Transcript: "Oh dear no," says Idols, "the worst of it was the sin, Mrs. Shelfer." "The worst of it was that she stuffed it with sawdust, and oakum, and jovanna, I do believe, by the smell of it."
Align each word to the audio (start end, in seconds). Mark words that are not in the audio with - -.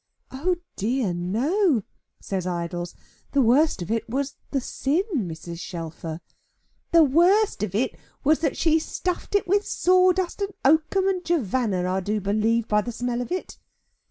"Oh 0.31 0.55
dear 0.77 1.13
no," 1.13 1.83
says 2.19 2.47
Idols, 2.47 2.95
"the 3.33 3.41
worst 3.43 3.83
of 3.83 3.91
it 3.91 4.09
was 4.09 4.35
the 4.49 4.59
sin, 4.59 5.03
Mrs. 5.15 5.59
Shelfer." 5.59 6.21
"The 6.91 7.03
worst 7.03 7.61
of 7.61 7.75
it 7.75 7.95
was 8.23 8.39
that 8.39 8.57
she 8.57 8.79
stuffed 8.79 9.35
it 9.35 9.47
with 9.47 9.63
sawdust, 9.63 10.41
and 10.41 10.55
oakum, 10.65 11.07
and 11.07 11.23
jovanna, 11.23 11.87
I 11.87 11.99
do 11.99 12.19
believe, 12.19 12.67
by 12.67 12.81
the 12.81 12.91
smell 12.91 13.21
of 13.21 13.31
it." 13.31 13.59